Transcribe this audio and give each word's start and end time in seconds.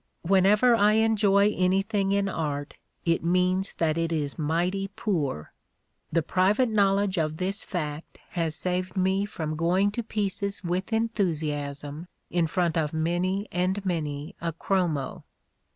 Whenever 0.23 0.73
I 0.75 0.93
enjoy 0.93 1.53
anything 1.55 2.11
in 2.11 2.27
art 2.27 2.73
it 3.05 3.23
means 3.23 3.73
that 3.75 3.99
it 3.99 4.11
is 4.11 4.35
mighty 4.35 4.87
poor. 4.95 5.53
The 6.11 6.23
private 6.23 6.69
knowledge 6.69 7.19
of 7.19 7.37
this 7.37 7.63
fact 7.63 8.17
has 8.29 8.55
saved 8.55 8.97
me 8.97 9.25
from 9.25 9.55
going 9.55 9.91
to 9.91 10.01
pieces 10.01 10.63
with 10.63 10.91
enthusiasm 10.91 12.07
in 12.31 12.47
front 12.47 12.79
of 12.79 12.93
many 12.93 13.47
and 13.51 13.85
many 13.85 14.33
a 14.41 14.51
chromo." 14.51 15.23